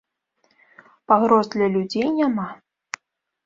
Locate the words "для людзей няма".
1.57-2.51